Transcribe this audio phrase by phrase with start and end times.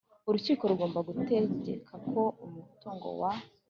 [0.27, 3.31] urukiko rugomba gutegeka ko umutungo wa